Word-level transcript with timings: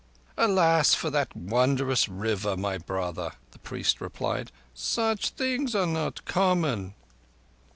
"Alas, 0.35 0.95
for 0.95 1.11
that 1.11 1.35
wondrous 1.35 2.09
River, 2.09 2.57
my 2.57 2.79
brother," 2.79 3.33
the 3.51 3.59
priest 3.59 4.01
replied. 4.01 4.51
"Such 4.73 5.29
things 5.29 5.75
are 5.75 5.85
not 5.85 6.25
common." 6.25 6.95